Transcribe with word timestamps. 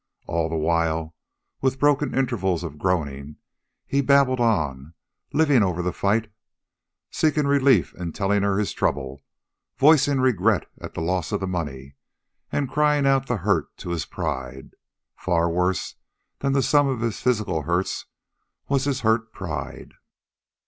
And 0.27 0.35
all 0.35 0.49
the 0.49 0.55
while, 0.55 1.15
with 1.61 1.77
broken 1.77 2.17
intervals 2.17 2.63
of 2.63 2.79
groaning, 2.79 3.35
he 3.85 4.01
babbled 4.01 4.39
on, 4.39 4.95
living 5.31 5.61
over 5.61 5.83
the 5.83 5.93
fight, 5.93 6.31
seeking 7.11 7.45
relief 7.45 7.93
in 7.93 8.11
telling 8.11 8.41
her 8.41 8.57
his 8.57 8.73
trouble, 8.73 9.21
voicing 9.77 10.19
regret 10.19 10.67
at 10.81 10.97
loss 10.97 11.31
of 11.31 11.39
the 11.39 11.45
money, 11.45 11.97
and 12.51 12.67
crying 12.67 13.05
out 13.05 13.27
the 13.27 13.37
hurt 13.37 13.77
to 13.77 13.91
his 13.91 14.07
pride. 14.07 14.71
Far 15.17 15.47
worse 15.51 15.97
than 16.39 16.53
the 16.53 16.63
sum 16.63 16.87
of 16.87 17.01
his 17.01 17.19
physical 17.21 17.61
hurts 17.61 18.05
was 18.67 18.85
his 18.85 19.01
hurt 19.01 19.31
pride. 19.31 19.93